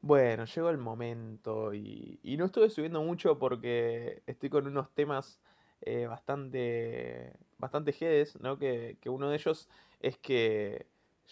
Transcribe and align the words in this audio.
Bueno, 0.00 0.44
llegó 0.44 0.70
el 0.70 0.78
momento 0.78 1.74
y, 1.74 2.20
y 2.22 2.36
no 2.36 2.46
estuve 2.46 2.70
subiendo 2.70 3.02
mucho 3.02 3.38
porque 3.38 4.22
estoy 4.26 4.48
con 4.48 4.66
unos 4.66 4.90
temas 4.94 5.40
eh, 5.80 6.06
bastante, 6.06 7.32
bastante 7.58 7.92
jedes, 7.92 8.38
¿no? 8.40 8.58
Que, 8.58 8.96
que 9.00 9.10
uno 9.10 9.28
de 9.28 9.36
ellos 9.36 9.68
es 10.00 10.16
que 10.18 10.86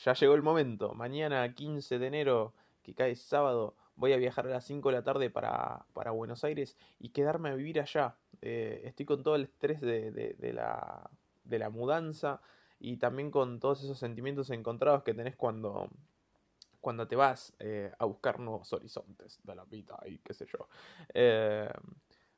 ya 0.05 0.15
llegó 0.15 0.35
el 0.35 0.43
momento. 0.43 0.95
Mañana, 0.95 1.55
15 1.55 1.99
de 1.99 2.07
enero, 2.09 2.55
que 2.83 2.95
cae 2.95 3.15
sábado, 3.15 3.77
voy 3.95 4.13
a 4.13 4.17
viajar 4.17 4.47
a 4.47 4.51
las 4.51 4.65
5 4.65 4.89
de 4.91 4.97
la 4.97 5.05
tarde 5.05 5.31
para, 5.31 5.87
para 5.93 6.11
Buenos 6.11 6.43
Aires 6.45 6.77
y 6.99 7.11
quedarme 7.11 7.51
a 7.51 7.55
vivir 7.55 7.81
allá. 7.81 8.17
Eh, 8.43 8.83
estoy 8.85 9.07
con 9.07 9.23
todo 9.23 9.37
el 9.37 9.45
estrés 9.45 9.81
de, 9.81 10.11
de, 10.11 10.35
de 10.35 10.53
la, 10.53 11.09
de 11.45 11.59
la 11.59 11.71
mudanza 11.71 12.41
y 12.81 12.97
también 12.99 13.31
con 13.31 13.61
todos 13.61 13.85
esos 13.85 13.99
sentimientos 13.99 14.51
encontrados 14.51 15.03
que 15.05 15.15
tenés 15.15 15.37
cuando, 15.37 15.89
cuando 16.87 17.09
te 17.09 17.17
vas 17.17 17.53
eh, 17.59 17.91
a 17.99 18.05
buscar 18.05 18.39
nuevos 18.39 18.73
horizontes 18.73 19.41
de 19.43 19.57
la 19.57 19.65
vida 19.65 19.99
y 20.07 20.19
qué 20.19 20.33
sé 20.33 20.47
yo. 20.47 20.69
Eh, 21.13 21.69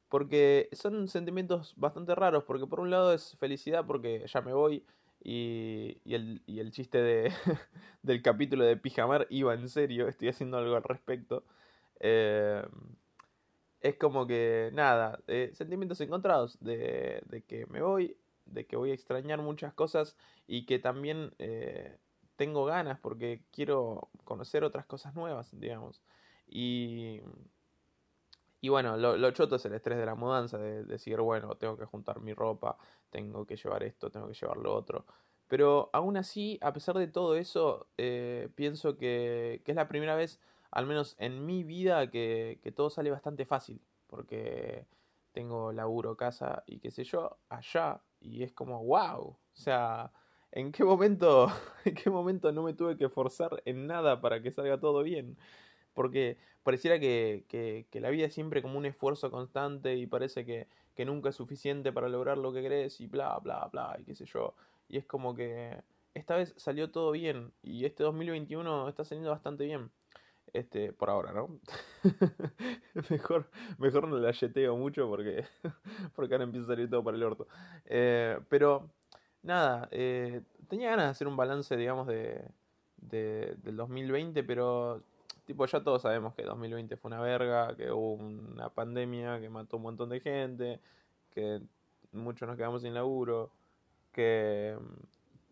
porque 0.09 0.70
son 0.73 1.06
sentimientos 1.06 1.74
bastante 1.77 2.14
raros, 2.14 2.45
porque 2.45 2.66
por 2.66 2.80
un 2.80 2.88
lado 2.88 3.12
es 3.12 3.37
felicidad 3.37 3.84
porque 3.87 4.24
ya 4.26 4.40
me 4.40 4.54
voy 4.54 4.87
y, 5.23 6.00
el, 6.06 6.40
y 6.46 6.60
el, 6.60 6.70
chiste 6.70 6.96
de, 6.96 7.30
del 8.02 8.23
capítulo 8.23 8.64
de 8.64 8.78
Pijamar 8.78 9.26
iba 9.28 9.52
en 9.52 9.68
serio, 9.68 10.09
estoy 10.09 10.28
haciendo 10.28 10.56
algo 10.56 10.76
al 10.76 10.82
respecto. 10.82 11.45
Eh, 12.01 12.66
es 13.82 13.96
como 13.96 14.26
que, 14.26 14.70
nada, 14.73 15.20
eh, 15.26 15.51
sentimientos 15.52 16.01
encontrados 16.01 16.59
de, 16.60 17.20
de, 17.26 17.42
que 17.42 17.66
me 17.66 17.82
voy, 17.82 18.16
de 18.46 18.65
que 18.65 18.76
voy 18.76 18.92
a 18.92 18.95
extrañar 18.95 19.42
muchas 19.42 19.74
cosas 19.74 20.16
y 20.46 20.65
que 20.65 20.78
también 20.78 21.34
tengo 22.38 22.65
ganas 22.65 23.01
porque 23.01 23.42
quiero 23.51 24.10
conocer 24.24 24.62
otras 24.62 24.87
cosas 24.87 25.12
nuevas, 25.16 25.51
digamos. 25.59 26.01
Y, 26.46 27.20
y 28.60 28.69
bueno, 28.69 28.96
lo, 28.96 29.30
choto 29.33 29.56
es 29.56 29.65
el 29.66 29.74
estrés 29.74 29.99
de 29.99 30.07
la 30.07 30.15
mudanza, 30.15 30.57
de, 30.57 30.85
decir, 30.85 31.21
bueno, 31.21 31.57
tengo 31.57 31.77
que 31.77 31.85
juntar 31.85 32.21
mi 32.21 32.32
ropa, 32.35 32.79
tengo 33.10 33.45
que 33.45 33.57
llevar 33.57 33.82
esto, 33.82 34.10
tengo 34.10 34.29
que 34.29 34.35
llevar 34.35 34.57
lo 34.59 34.73
otro. 34.73 35.04
Pero 35.49 35.90
aún 35.93 36.16
así, 36.16 36.59
a 36.62 36.73
pesar 36.73 36.96
de 36.96 37.09
todo 37.09 37.35
eso, 37.35 37.88
eh, 37.99 38.49
pienso 38.55 38.96
que, 38.96 39.60
que, 39.65 39.73
es 39.73 39.77
la 39.77 39.88
primera 39.88 40.15
vez, 40.15 40.38
al 40.71 40.87
menos 40.87 41.16
en 41.18 41.45
mi 41.45 41.65
vida, 41.65 42.09
que, 42.09 42.60
que 42.62 42.71
todo 42.71 42.88
sale 42.88 43.10
bastante 43.10 43.46
fácil. 43.46 43.80
Porque 44.07 44.87
tengo 45.32 45.73
laburo, 45.73 46.16
casa 46.16 46.62
y 46.66 46.79
qué 46.79 46.93
sé 46.93 47.02
yo, 47.02 47.38
allá. 47.49 48.01
Y 48.21 48.45
es 48.45 48.52
como, 48.52 48.84
wow. 48.84 49.23
O 49.27 49.38
sea, 49.55 50.12
¿En 50.52 50.73
qué 50.73 50.85
momento, 50.85 51.49
en 51.85 51.95
qué 51.95 52.10
momento 52.10 52.52
no 52.52 52.63
me 52.63 52.74
tuve 52.74 52.96
que 52.96 53.09
forzar 53.09 53.63
en 53.65 53.87
nada 53.87 54.21
para 54.21 54.43
que 54.43 54.51
salga 54.51 54.79
todo 54.79 55.02
bien? 55.02 55.37
Porque 55.95 56.38
pareciera 56.63 56.99
que, 57.01 57.45
que, 57.49 58.01
la 58.01 58.10
vida 58.10 58.27
es 58.27 58.35
siempre 58.35 58.63
como 58.63 58.79
un 58.79 58.87
esfuerzo 58.87 59.30
constante 59.30 59.96
y 59.96 60.07
parece 60.07 60.45
que, 60.45 60.68
que, 60.95 61.05
nunca 61.05 61.30
es 61.30 61.37
suficiente 61.37 61.93
para 61.93 62.09
lograr 62.09 62.38
lo 62.38 62.52
que 62.52 62.63
querés 62.63 63.01
y 63.01 63.07
bla, 63.07 63.38
bla, 63.38 63.68
bla, 63.73 63.96
y 64.00 64.05
qué 64.05 64.15
sé 64.15 64.27
yo. 64.27 64.55
Y 64.88 64.99
es 64.99 65.05
como 65.06 65.34
que 65.34 65.82
esta 66.15 66.37
vez 66.37 66.55
salió 66.56 66.91
todo 66.91 67.10
bien 67.12 67.53
y 67.62 67.84
este 67.84 68.03
2021 68.05 68.88
está 68.88 69.05
saliendo 69.05 69.31
bastante 69.31 69.65
bien. 69.65 69.91
Este, 70.53 70.93
por 70.93 71.10
ahora, 71.10 71.33
¿no? 71.33 71.60
mejor, 73.10 73.50
mejor 73.78 74.09
no 74.09 74.16
la 74.16 74.33
yeteo 74.33 74.77
mucho 74.77 75.06
porque, 75.09 75.44
porque 76.15 76.34
ahora 76.34 76.44
empieza 76.44 76.65
a 76.65 76.75
salir 76.75 76.88
todo 76.88 77.05
para 77.05 77.16
el 77.16 77.22
orto. 77.22 77.47
Eh, 77.84 78.38
pero 78.49 78.91
nada, 79.42 79.88
eh, 79.91 80.42
tenía 80.69 80.91
ganas 80.91 81.06
de 81.06 81.10
hacer 81.10 81.28
un 81.28 81.36
balance, 81.36 81.76
digamos, 81.76 82.06
de, 82.06 82.44
de, 82.97 83.56
del 83.62 83.76
2020, 83.76 84.42
pero 84.44 85.03
tipo 85.44 85.64
ya 85.66 85.82
todos 85.82 86.03
sabemos 86.03 86.34
que 86.34 86.42
2020 86.42 86.97
fue 86.97 87.08
una 87.10 87.20
verga, 87.20 87.75
que 87.76 87.91
hubo 87.91 88.14
una 88.14 88.69
pandemia 88.70 89.41
que 89.41 89.48
mató 89.48 89.78
un 89.78 89.84
montón 89.84 90.10
de 90.10 90.20
gente, 90.20 90.81
que 91.31 91.62
muchos 92.12 92.47
nos 92.48 92.56
quedamos 92.56 92.82
sin 92.82 92.94
laburo, 92.94 93.50
que, 94.12 94.77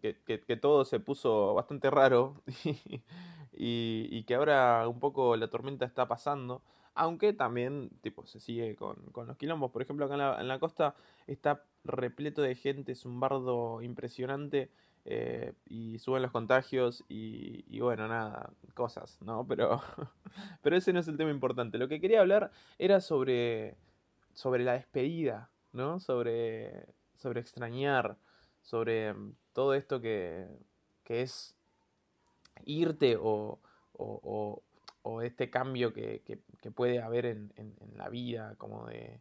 que, 0.00 0.16
que, 0.40 0.56
todo 0.56 0.84
se 0.84 1.00
puso 1.00 1.54
bastante 1.54 1.90
raro 1.90 2.42
y, 2.64 3.02
y, 3.52 4.08
y, 4.10 4.24
que 4.24 4.34
ahora 4.34 4.86
un 4.88 5.00
poco 5.00 5.36
la 5.36 5.48
tormenta 5.48 5.84
está 5.86 6.06
pasando. 6.06 6.62
Aunque 6.94 7.34
también, 7.34 7.90
tipo, 8.00 8.26
se 8.26 8.40
sigue 8.40 8.74
con, 8.74 8.96
con 9.12 9.26
los 9.26 9.36
quilombos. 9.36 9.70
Por 9.70 9.82
ejemplo, 9.82 10.06
acá 10.06 10.14
en 10.14 10.20
la, 10.20 10.40
en 10.40 10.48
la 10.48 10.58
costa 10.58 10.94
está 11.26 11.62
repleto 11.86 12.42
de 12.42 12.54
gente, 12.54 12.92
es 12.92 13.04
un 13.04 13.20
bardo 13.20 13.82
impresionante. 13.82 14.70
Eh, 15.08 15.52
y 15.68 16.00
suben 16.00 16.22
los 16.22 16.32
contagios 16.32 17.04
y, 17.08 17.78
bueno, 17.78 18.08
nada, 18.08 18.50
cosas, 18.74 19.18
¿no? 19.22 19.46
Pero, 19.46 19.80
pero 20.62 20.76
ese 20.76 20.92
no 20.92 20.98
es 20.98 21.06
el 21.06 21.16
tema 21.16 21.30
importante. 21.30 21.78
Lo 21.78 21.86
que 21.86 22.00
quería 22.00 22.20
hablar 22.20 22.50
era 22.76 23.00
sobre, 23.00 23.76
sobre 24.34 24.64
la 24.64 24.72
despedida, 24.72 25.48
¿no? 25.72 26.00
Sobre, 26.00 26.86
sobre 27.14 27.40
extrañar, 27.40 28.16
sobre 28.62 29.14
todo 29.52 29.74
esto 29.74 30.00
que, 30.00 30.48
que 31.04 31.22
es 31.22 31.54
irte 32.64 33.16
o, 33.16 33.60
o, 33.92 34.20
o, 34.22 34.62
o 35.02 35.22
este 35.22 35.50
cambio 35.50 35.92
que, 35.92 36.22
que, 36.24 36.40
que 36.60 36.70
puede 36.72 37.00
haber 37.00 37.26
en, 37.26 37.52
en, 37.56 37.74
en, 37.80 37.96
la 37.96 38.08
vida, 38.08 38.56
como 38.58 38.86
de, 38.86 39.20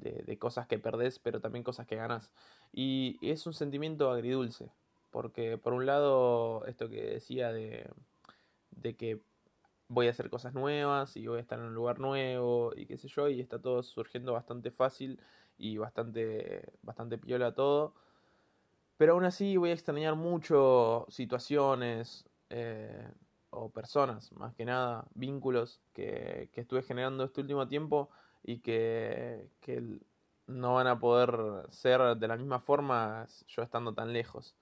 de, 0.00 0.38
cosas 0.38 0.66
que 0.66 0.78
perdés, 0.78 1.18
pero 1.18 1.40
también 1.40 1.64
cosas 1.64 1.86
que 1.86 1.96
ganas. 1.96 2.32
Y 2.72 3.18
es 3.22 3.46
un 3.46 3.54
sentimiento 3.54 4.10
agridulce, 4.10 4.70
porque 5.10 5.58
por 5.58 5.72
un 5.72 5.86
lado, 5.86 6.64
esto 6.66 6.88
que 6.88 7.02
decía 7.02 7.52
de, 7.52 7.88
de 8.70 8.96
que 8.96 9.20
voy 9.88 10.08
a 10.08 10.10
hacer 10.10 10.30
cosas 10.30 10.54
nuevas 10.54 11.16
y 11.16 11.26
voy 11.26 11.38
a 11.38 11.40
estar 11.40 11.58
en 11.58 11.66
un 11.66 11.74
lugar 11.74 12.00
nuevo 12.00 12.72
y 12.76 12.86
qué 12.86 12.98
sé 12.98 13.08
yo, 13.08 13.28
y 13.28 13.40
está 13.40 13.60
todo 13.60 13.82
surgiendo 13.82 14.32
bastante 14.32 14.70
fácil 14.70 15.20
y 15.58 15.78
bastante, 15.78 16.72
bastante 16.82 17.18
piola 17.18 17.54
todo. 17.54 17.94
Pero 18.96 19.12
aún 19.14 19.24
así 19.24 19.56
voy 19.56 19.70
a 19.70 19.74
extrañar 19.74 20.14
mucho 20.16 21.06
situaciones, 21.08 22.24
eh, 22.50 23.10
o 23.50 23.70
personas, 23.70 24.32
más 24.32 24.54
que 24.54 24.64
nada, 24.64 25.06
vínculos 25.14 25.80
que, 25.94 26.50
que 26.52 26.60
estuve 26.60 26.82
generando 26.82 27.24
este 27.24 27.40
último 27.40 27.66
tiempo 27.68 28.10
y 28.46 28.60
que, 28.60 29.50
que, 29.60 29.82
no 30.46 30.74
van 30.74 30.86
a 30.86 31.00
poder 31.00 31.66
ser 31.70 32.00
de 32.16 32.28
la 32.28 32.36
misma 32.36 32.60
forma 32.60 33.26
yo 33.48 33.62
estando 33.62 33.92
tan 33.92 34.12
lejos. 34.12 34.54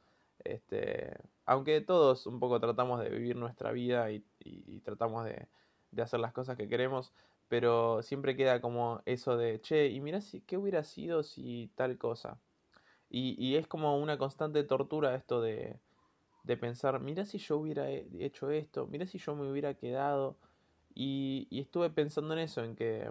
Este, 0.43 1.15
aunque 1.45 1.83
todos 1.83 2.27
un 2.27 2.41
poco 2.41 2.59
tratamos 2.59 3.01
de 3.01 3.11
vivir 3.11 3.37
nuestra 3.37 3.71
vida 3.73 4.11
y, 4.11 4.25
y, 4.41 4.81
tratamos 4.81 5.27
de, 5.27 5.47
de, 5.91 6.03
hacer 6.03 6.21
las 6.21 6.33
cosas 6.33 6.57
que 6.57 6.69
queremos, 6.69 7.13
pero 7.49 8.03
siempre 8.03 8.35
queda 8.37 8.63
como 8.63 9.03
eso 9.05 9.37
de, 9.37 9.61
che, 9.61 9.89
y 9.89 10.01
mira 10.01 10.23
si, 10.23 10.41
qué 10.41 10.57
hubiera 10.57 10.83
sido 10.85 11.23
si 11.23 11.71
tal 11.75 11.99
cosa. 11.99 12.39
Y, 13.11 13.37
y 13.39 13.57
es 13.57 13.67
como 13.67 13.99
una 13.99 14.17
constante 14.17 14.65
tortura 14.65 15.15
esto 15.15 15.43
de, 15.43 15.79
de 16.45 16.57
pensar, 16.57 17.01
mira 17.01 17.27
si 17.27 17.39
yo 17.39 17.59
hubiera 17.59 17.91
hecho 17.91 18.51
esto, 18.51 18.87
mira 18.87 19.07
si 19.07 19.19
yo 19.19 19.37
me 19.37 19.51
hubiera 19.51 19.75
quedado. 19.75 20.39
Y, 20.95 21.47
y 21.51 21.61
estuve 21.61 21.91
pensando 21.91 22.35
en 22.35 22.41
eso, 22.41 22.65
en 22.65 22.77
que, 22.77 23.11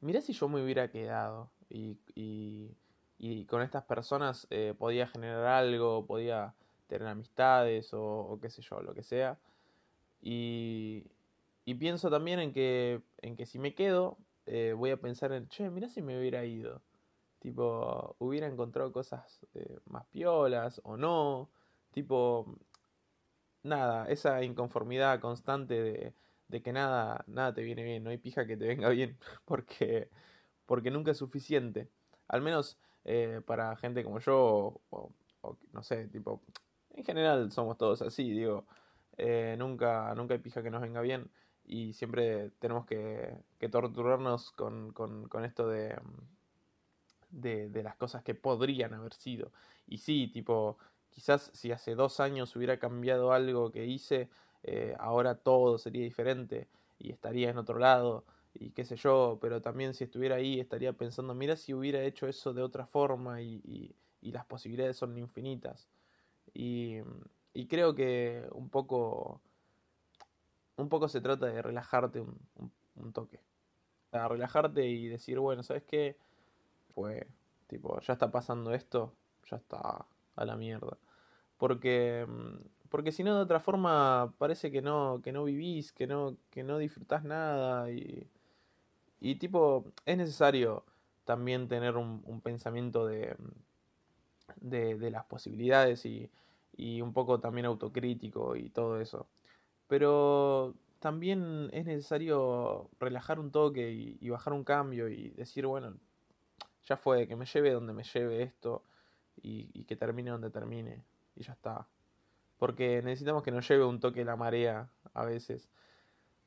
mira 0.00 0.20
si 0.20 0.32
yo 0.32 0.48
me 0.48 0.62
hubiera 0.62 0.90
quedado 0.90 1.50
y, 1.68 1.98
y, 2.14 2.76
y 3.18 3.44
con 3.46 3.62
estas 3.62 3.84
personas 3.84 4.46
eh, 4.50 4.74
podía 4.78 5.06
generar 5.06 5.46
algo, 5.46 6.06
podía 6.06 6.54
tener 6.88 7.08
amistades 7.08 7.90
o, 7.92 8.38
qué 8.42 8.50
sé 8.50 8.62
yo, 8.62 8.80
lo 8.80 8.94
que 8.94 9.02
sea. 9.02 9.38
Y, 10.22 11.06
y 11.64 11.74
pienso 11.74 12.10
también 12.10 12.40
en 12.40 12.52
que, 12.52 13.02
en 13.18 13.36
que 13.36 13.46
si 13.46 13.58
me 13.58 13.74
quedo, 13.74 14.18
eh, 14.46 14.74
voy 14.76 14.90
a 14.90 14.96
pensar 14.96 15.32
en, 15.32 15.48
che, 15.48 15.70
mira 15.70 15.88
si 15.88 16.02
me 16.02 16.18
hubiera 16.18 16.44
ido. 16.44 16.82
Tipo, 17.38 18.16
hubiera 18.18 18.46
encontrado 18.46 18.92
cosas 18.92 19.46
eh, 19.54 19.78
más 19.86 20.04
piolas 20.06 20.80
o 20.84 20.96
no. 20.96 21.48
Tipo, 21.92 22.54
nada, 23.62 24.08
esa 24.08 24.42
inconformidad 24.42 25.20
constante 25.20 25.82
de, 25.82 26.14
de, 26.50 26.62
que 26.62 26.72
nada, 26.72 27.24
nada 27.26 27.54
te 27.54 27.62
viene 27.62 27.82
bien, 27.84 28.04
no 28.04 28.10
hay 28.10 28.18
pija 28.18 28.46
que 28.46 28.56
te 28.56 28.66
venga 28.66 28.88
bien, 28.90 29.16
porque, 29.44 30.10
porque 30.66 30.90
nunca 30.90 31.12
es 31.12 31.18
suficiente. 31.18 31.88
Al 32.28 32.42
menos 32.42 32.78
eh, 33.04 33.40
para 33.46 33.76
gente 33.76 34.04
como 34.04 34.20
yo, 34.20 34.80
o, 34.90 35.12
o, 35.42 35.56
no 35.72 35.82
sé, 35.82 36.08
tipo, 36.08 36.42
en 36.94 37.04
general 37.04 37.50
somos 37.52 37.78
todos 37.78 38.02
así, 38.02 38.30
digo, 38.30 38.66
eh, 39.16 39.56
nunca, 39.58 40.14
nunca 40.14 40.34
hay 40.34 40.40
pija 40.40 40.62
que 40.62 40.70
nos 40.70 40.82
venga 40.82 41.00
bien 41.00 41.30
y 41.64 41.92
siempre 41.92 42.50
tenemos 42.58 42.86
que, 42.86 43.36
torturarnos 43.70 44.52
con, 44.52 44.92
con, 44.92 45.28
con 45.28 45.44
esto 45.44 45.68
de 45.68 45.96
de, 47.30 47.68
de, 47.68 47.82
las 47.82 47.96
cosas 47.96 48.22
que 48.22 48.34
podrían 48.34 48.94
haber 48.94 49.14
sido. 49.14 49.52
Y 49.86 49.98
sí, 49.98 50.28
tipo, 50.28 50.78
quizás 51.10 51.50
si 51.54 51.72
hace 51.72 51.94
dos 51.94 52.20
años 52.20 52.54
hubiera 52.56 52.78
cambiado 52.78 53.32
algo 53.32 53.70
que 53.70 53.86
hice, 53.86 54.28
eh, 54.62 54.94
ahora 54.98 55.36
todo 55.36 55.78
sería 55.78 56.02
diferente 56.02 56.68
y 56.98 57.10
estaría 57.10 57.50
en 57.50 57.58
otro 57.58 57.78
lado 57.78 58.24
y 58.54 58.70
qué 58.70 58.84
sé 58.84 58.96
yo, 58.96 59.38
pero 59.40 59.62
también 59.62 59.94
si 59.94 60.04
estuviera 60.04 60.36
ahí 60.36 60.60
estaría 60.60 60.92
pensando, 60.92 61.34
mira 61.34 61.56
si 61.56 61.72
hubiera 61.72 62.02
hecho 62.02 62.26
eso 62.26 62.52
de 62.52 62.62
otra 62.62 62.86
forma 62.86 63.40
y, 63.42 63.94
las 64.22 64.44
posibilidades 64.44 64.96
son 64.98 65.16
infinitas. 65.16 65.88
Y, 66.52 66.98
y, 67.54 67.66
creo 67.68 67.94
que 67.94 68.46
un 68.52 68.68
poco 68.68 69.40
un 70.76 70.88
poco 70.88 71.08
se 71.08 71.20
trata 71.20 71.46
de 71.46 71.62
relajarte 71.62 72.20
un, 72.20 72.38
un, 72.96 73.12
toque. 73.12 73.40
A 74.12 74.28
relajarte 74.28 74.86
y 74.86 75.08
decir, 75.08 75.38
bueno, 75.38 75.62
¿sabes 75.62 75.84
qué? 75.84 76.16
Pues, 76.94 77.24
tipo, 77.66 78.00
ya 78.00 78.14
está 78.14 78.30
pasando 78.30 78.72
esto, 78.74 79.12
ya 79.50 79.56
está 79.56 80.06
a 80.36 80.44
la 80.44 80.56
mierda. 80.56 80.98
Porque, 81.58 82.26
mm, 82.28 82.56
porque 82.90 83.12
si 83.12 83.24
no, 83.24 83.36
de 83.36 83.42
otra 83.42 83.60
forma, 83.60 84.34
parece 84.38 84.70
que 84.70 84.82
no, 84.82 85.20
que 85.22 85.32
no 85.32 85.44
vivís, 85.44 85.92
que 85.92 86.06
no, 86.06 86.36
que 86.50 86.62
no 86.62 86.78
disfrutás 86.78 87.24
nada. 87.24 87.90
Y, 87.90 88.28
y 89.20 89.36
tipo, 89.36 89.84
es 90.06 90.16
necesario 90.18 90.84
también 91.24 91.68
tener 91.68 91.96
un, 91.96 92.40
pensamiento 92.42 93.06
de, 93.06 93.36
de, 94.60 95.10
las 95.10 95.24
posibilidades 95.26 96.04
y, 96.06 96.30
y 96.76 97.00
un 97.02 97.12
poco 97.12 97.40
también 97.40 97.66
autocrítico 97.66 98.56
y 98.56 98.70
todo 98.70 99.00
eso. 99.00 99.26
Pero 99.86 100.74
también 101.00 101.70
es 101.72 101.86
necesario 101.86 102.90
relajar 103.00 103.40
un 103.40 103.50
toque 103.50 103.90
y, 104.20 104.28
bajar 104.28 104.52
un 104.52 104.64
cambio 104.64 105.08
y 105.08 105.30
decir, 105.30 105.66
bueno, 105.66 105.96
ya 106.84 106.96
fue, 106.96 107.26
que 107.26 107.36
me 107.36 107.46
lleve 107.46 107.72
donde 107.72 107.92
me 107.92 108.04
lleve 108.04 108.42
esto 108.42 108.84
y, 109.42 109.84
que 109.84 109.96
termine 109.96 110.30
donde 110.30 110.50
termine 110.50 111.02
y 111.34 111.42
ya 111.42 111.54
está. 111.54 111.88
Porque 112.60 113.00
necesitamos 113.02 113.42
que 113.42 113.50
nos 113.50 113.66
lleve 113.66 113.84
un 113.86 114.00
toque 114.00 114.24
la 114.24 114.36
marea 114.36 114.90
a 115.14 115.24
veces. 115.24 115.70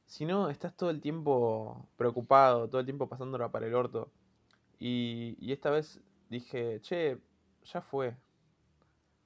Si 0.05 0.25
no, 0.25 0.49
estás 0.49 0.77
todo 0.77 0.91
el 0.91 1.01
tiempo 1.01 1.89
preocupado, 1.97 2.69
todo 2.69 2.79
el 2.79 2.85
tiempo 2.85 3.09
pasándola 3.09 3.51
para 3.51 3.65
el 3.65 3.73
orto. 3.73 4.11
Y, 4.79 5.35
y 5.39 5.51
esta 5.51 5.71
vez 5.71 5.99
dije, 6.29 6.79
che, 6.81 7.17
ya 7.63 7.81
fue, 7.81 8.15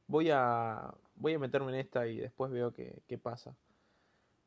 voy 0.07 0.30
a, 0.31 0.94
voy 1.16 1.34
a 1.34 1.39
meterme 1.39 1.74
en 1.74 1.80
esta 1.80 2.07
y 2.07 2.18
después 2.19 2.51
veo 2.51 2.72
qué, 2.72 3.01
qué 3.06 3.18
pasa. 3.18 3.54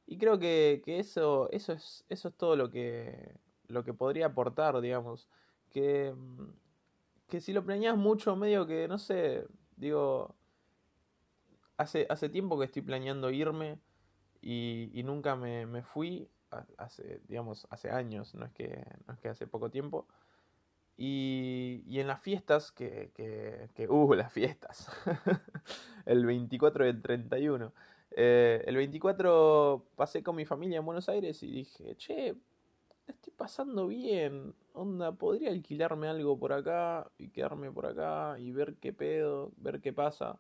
Y 0.06 0.16
creo 0.16 0.38
que, 0.38 0.80
que, 0.82 0.98
eso, 0.98 1.50
eso, 1.52 1.74
es, 1.74 2.06
eso 2.08 2.28
es 2.28 2.34
todo 2.36 2.56
lo 2.56 2.70
que, 2.70 3.36
lo 3.68 3.84
que 3.84 3.92
podría 3.92 4.26
aportar, 4.26 4.80
digamos. 4.80 5.28
Que, 5.70 6.14
que 7.28 7.40
si 7.42 7.52
lo 7.52 7.64
planeas 7.64 7.98
mucho, 7.98 8.34
medio 8.34 8.66
que, 8.66 8.88
no 8.88 8.96
sé, 8.96 9.46
digo, 9.76 10.34
hace, 11.80 12.06
hace 12.10 12.28
tiempo 12.28 12.58
que 12.58 12.66
estoy 12.66 12.82
planeando 12.82 13.30
irme 13.30 13.78
y, 14.42 14.90
y 14.92 15.02
nunca 15.02 15.34
me, 15.34 15.64
me, 15.66 15.82
fui, 15.82 16.28
hace, 16.76 17.22
digamos, 17.26 17.66
hace 17.70 17.90
años, 17.90 18.34
no 18.34 18.44
es 18.44 18.52
que, 18.52 18.84
no 19.06 19.14
es 19.14 19.20
que 19.20 19.28
hace 19.30 19.46
poco 19.46 19.70
tiempo. 19.70 20.06
Y, 20.98 21.82
y 21.86 22.00
en 22.00 22.06
las 22.06 22.20
fiestas, 22.20 22.70
que, 22.70 23.12
que, 23.14 23.70
que 23.74 23.88
uh, 23.88 24.12
las 24.12 24.30
fiestas, 24.30 24.90
el 26.06 26.26
24 26.26 26.84
y 26.84 26.88
el 26.90 27.00
31. 27.00 27.72
Eh, 28.10 28.62
el 28.66 28.76
24 28.76 29.86
pasé 29.96 30.22
con 30.22 30.36
mi 30.36 30.44
familia 30.44 30.78
en 30.78 30.84
Buenos 30.84 31.08
Aires 31.08 31.42
y 31.42 31.50
dije, 31.50 31.96
che, 31.96 32.36
estoy 33.06 33.32
pasando 33.34 33.86
bien, 33.86 34.54
onda, 34.74 35.12
podría 35.12 35.50
alquilarme 35.50 36.08
algo 36.08 36.38
por 36.38 36.52
acá 36.52 37.10
y 37.16 37.30
quedarme 37.30 37.72
por 37.72 37.86
acá 37.86 38.38
y 38.38 38.52
ver 38.52 38.74
qué 38.76 38.92
pedo, 38.92 39.52
ver 39.56 39.80
qué 39.80 39.94
pasa. 39.94 40.38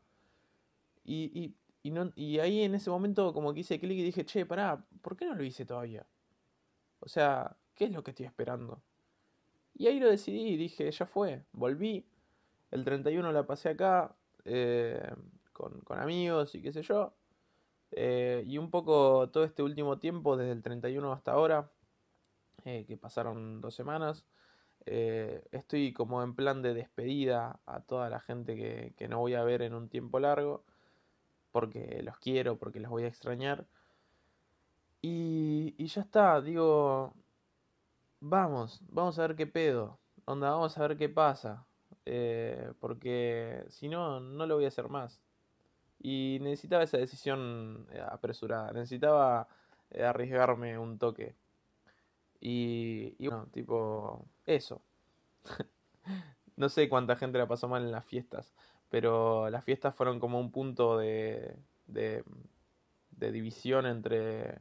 Y, 1.04 1.30
y, 1.34 1.56
y, 1.82 1.90
no, 1.90 2.12
y 2.14 2.38
ahí 2.38 2.62
en 2.62 2.74
ese 2.74 2.90
momento 2.90 3.32
como 3.32 3.54
que 3.54 3.60
hice 3.60 3.80
clic 3.80 3.98
y 3.98 4.02
dije, 4.02 4.24
che, 4.24 4.46
pará, 4.46 4.84
¿por 5.02 5.16
qué 5.16 5.26
no 5.26 5.34
lo 5.34 5.42
hice 5.42 5.64
todavía? 5.64 6.06
O 7.00 7.08
sea, 7.08 7.56
¿qué 7.74 7.86
es 7.86 7.92
lo 7.92 8.04
que 8.04 8.10
estoy 8.10 8.26
esperando? 8.26 8.82
Y 9.74 9.86
ahí 9.86 9.98
lo 9.98 10.10
decidí 10.10 10.56
dije, 10.56 10.90
ya 10.90 11.06
fue, 11.06 11.44
volví. 11.52 12.06
El 12.70 12.84
31 12.84 13.32
la 13.32 13.46
pasé 13.46 13.70
acá 13.70 14.14
eh, 14.44 15.10
con, 15.52 15.80
con, 15.80 15.98
amigos 15.98 16.54
y 16.54 16.62
qué 16.62 16.72
sé 16.72 16.82
yo. 16.82 17.14
Eh, 17.92 18.44
y 18.46 18.58
un 18.58 18.70
poco 18.70 19.30
todo 19.30 19.44
este 19.44 19.62
último 19.62 19.98
tiempo, 19.98 20.36
desde 20.36 20.52
el 20.52 20.62
31 20.62 21.12
hasta 21.12 21.32
ahora, 21.32 21.70
eh, 22.64 22.84
que 22.86 22.96
pasaron 22.96 23.60
dos 23.60 23.74
semanas, 23.74 24.26
estoy 24.84 25.92
como 25.92 26.22
en 26.22 26.34
plan 26.34 26.62
de 26.62 26.74
despedida 26.74 27.60
a 27.64 27.80
toda 27.80 28.10
la 28.10 28.20
gente 28.20 28.56
que, 28.56 28.94
que 28.96 29.08
no 29.08 29.18
voy 29.20 29.34
a 29.34 29.44
ver 29.44 29.62
en 29.62 29.74
un 29.74 29.88
tiempo 29.88 30.18
largo, 30.18 30.64
porque 31.52 32.02
los 32.02 32.18
quiero, 32.18 32.58
porque 32.58 32.80
los 32.80 32.90
voy 32.90 33.04
a 33.04 33.08
extrañar. 33.08 33.66
Y, 35.02 35.74
y 35.78 35.86
ya 35.86 36.02
está, 36.02 36.40
digo, 36.40 37.14
vamos, 38.20 38.80
vamos 38.88 39.18
a 39.18 39.22
ver 39.22 39.36
qué 39.36 39.46
pedo. 39.46 39.98
Onda, 40.24 40.50
vamos 40.50 40.76
a 40.78 40.82
ver 40.86 40.96
qué 40.96 41.08
pasa. 41.08 41.66
Eh, 42.06 42.72
porque 42.80 43.64
si 43.68 43.88
no, 43.88 44.20
no 44.20 44.46
lo 44.46 44.56
voy 44.56 44.64
a 44.66 44.68
hacer 44.68 44.88
más. 44.88 45.20
Y 46.00 46.38
necesitaba 46.42 46.84
esa 46.84 46.98
decisión 46.98 47.86
eh, 47.92 48.00
apresurada. 48.00 48.72
Necesitaba 48.72 49.48
eh, 49.90 50.04
arriesgarme 50.04 50.78
un 50.78 50.98
toque. 50.98 51.34
Y, 52.40 53.14
y 53.18 53.28
bueno, 53.28 53.46
tipo, 53.52 54.24
eso. 54.46 54.82
no 56.56 56.68
sé 56.68 56.88
cuánta 56.88 57.16
gente 57.16 57.38
la 57.38 57.48
pasó 57.48 57.68
mal 57.68 57.84
en 57.84 57.92
las 57.92 58.04
fiestas. 58.04 58.54
Pero 58.90 59.50
las 59.50 59.64
fiestas 59.64 59.94
fueron 59.94 60.20
como 60.20 60.40
un 60.40 60.50
punto 60.52 60.98
de, 60.98 61.56
de, 61.86 62.24
de 63.12 63.32
división 63.32 63.86
entre 63.86 64.58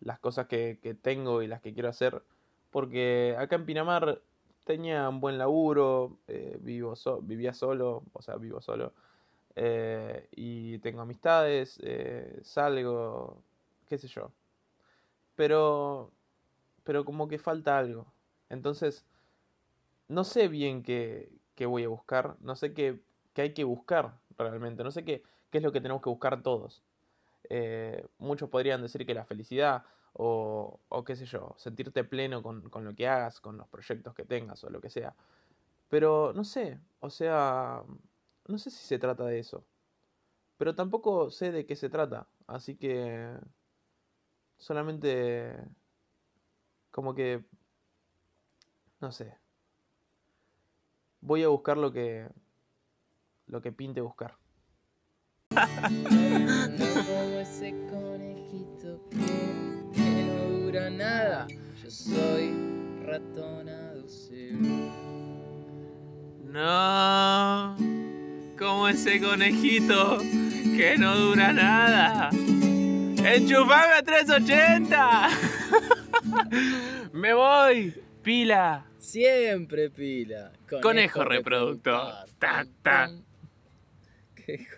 las 0.00 0.18
cosas 0.18 0.46
que, 0.46 0.78
que 0.82 0.94
tengo 0.94 1.42
y 1.42 1.46
las 1.46 1.60
que 1.60 1.74
quiero 1.74 1.88
hacer 1.88 2.22
porque 2.70 3.34
acá 3.38 3.56
en 3.56 3.66
Pinamar 3.66 4.20
tenía 4.64 5.08
un 5.08 5.20
buen 5.20 5.38
laburo, 5.38 6.18
eh, 6.28 6.58
vivo 6.60 6.94
vivía 7.22 7.54
solo, 7.54 8.04
o 8.12 8.22
sea, 8.22 8.36
vivo 8.36 8.60
solo, 8.60 8.92
eh, 9.56 10.28
y 10.32 10.78
tengo 10.78 11.00
amistades, 11.00 11.78
eh, 11.82 12.40
salgo, 12.42 13.42
qué 13.88 13.98
sé 13.98 14.08
yo. 14.08 14.32
Pero, 15.34 16.10
pero 16.84 17.04
como 17.04 17.28
que 17.28 17.38
falta 17.38 17.78
algo. 17.78 18.06
Entonces, 18.50 19.06
no 20.08 20.24
sé 20.24 20.48
bien 20.48 20.82
qué, 20.82 21.30
qué 21.54 21.66
voy 21.66 21.84
a 21.84 21.88
buscar, 21.88 22.36
no 22.40 22.56
sé 22.56 22.74
qué, 22.74 23.00
qué, 23.38 23.42
hay 23.42 23.54
que 23.54 23.64
buscar 23.64 24.18
realmente, 24.36 24.82
no 24.82 24.90
sé 24.90 25.04
qué, 25.04 25.22
qué 25.50 25.58
es 25.58 25.64
lo 25.64 25.70
que 25.70 25.80
tenemos 25.80 26.02
que 26.02 26.10
buscar 26.10 26.42
todos. 26.42 26.82
muchos 28.18 28.48
podrían 28.50 28.82
decir 28.82 29.06
que 29.06 29.14
la 29.14 29.24
felicidad, 29.24 29.84
o, 30.12 30.80
o 30.88 31.04
qué 31.04 31.14
sé 31.14 31.24
yo, 31.26 31.54
sentirte 31.56 32.02
pleno 32.04 32.42
con, 32.42 32.68
con 32.68 32.84
lo 32.84 32.94
que 32.94 33.06
hagas, 33.06 33.40
con 33.40 33.56
los 33.56 33.68
proyectos 33.68 34.14
que 34.14 34.24
tengas 34.24 34.64
o 34.64 34.70
lo 34.70 34.80
que 34.80 34.90
sea. 34.90 35.14
Pero 35.88 36.32
no 36.34 36.44
sé, 36.44 36.80
o 37.00 37.10
sea, 37.10 37.82
no 38.48 38.58
sé 38.58 38.70
si 38.70 38.84
se 38.84 38.98
trata 38.98 39.24
de 39.24 39.38
eso. 39.38 39.64
Pero 40.58 40.74
tampoco 40.74 41.30
sé 41.30 41.52
de 41.52 41.66
qué 41.66 41.76
se 41.76 41.88
trata. 41.90 42.28
Así 42.48 42.76
que 42.76 43.30
solamente 44.58 45.54
como 46.90 47.14
que 47.14 47.44
no 49.00 49.12
sé. 49.12 49.34
Voy 51.20 51.42
a 51.44 51.48
buscar 51.48 51.76
lo 51.76 51.92
que 51.92 52.28
lo 53.48 53.60
que 53.60 53.72
pinte 53.72 54.00
buscar. 54.00 54.36
nada. 60.90 61.46
Yo 61.82 61.90
soy 61.90 62.52
ratón 63.04 63.68
No, 66.44 67.76
como 68.58 68.88
ese 68.88 69.20
conejito 69.20 70.18
que 70.76 70.96
no 70.98 71.16
dura 71.16 71.52
nada. 71.52 72.30
¡Enchufame 72.32 73.94
a 73.94 74.02
380! 74.02 75.28
Me 77.12 77.34
voy, 77.34 77.94
pila. 78.22 78.86
Siempre 78.98 79.90
pila. 79.90 80.52
Conejo, 80.82 81.24
reproductor. 81.24 82.12
Ta, 82.38 82.66
ta. 82.82 83.10
pendejo. 84.56 84.76